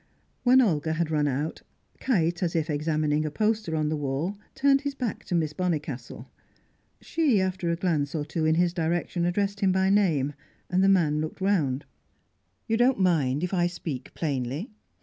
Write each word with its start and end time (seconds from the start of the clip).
When 0.41 0.61
Olga 0.61 0.93
had 0.93 1.11
run 1.11 1.27
out, 1.27 1.61
Kite, 1.99 2.41
as 2.41 2.55
if 2.55 2.71
examining 2.71 3.23
a 3.23 3.29
poster 3.29 3.75
on 3.75 3.89
the 3.89 3.95
wall, 3.95 4.35
turned 4.55 4.81
his 4.81 4.95
back 4.95 5.25
to 5.25 5.35
Miss 5.35 5.53
Bonnicastle. 5.53 6.25
She, 7.01 7.39
after 7.39 7.69
a 7.69 7.75
glance 7.75 8.15
or 8.15 8.25
two 8.25 8.45
in 8.47 8.55
his 8.55 8.73
direction, 8.73 9.25
addressed 9.25 9.59
him 9.59 9.71
by 9.71 9.91
name, 9.91 10.33
and 10.71 10.83
the 10.83 10.89
man 10.89 11.21
looked 11.21 11.39
round. 11.39 11.85
"You 12.65 12.77
don't 12.77 12.97
mind 12.99 13.43
if 13.43 13.53
I 13.53 13.67
speak 13.67 14.11
plainly?" 14.15 14.71